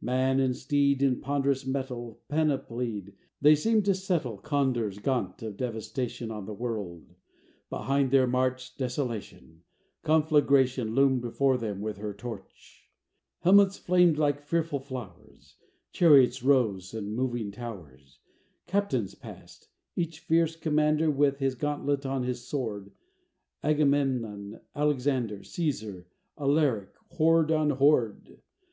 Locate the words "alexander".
24.76-25.38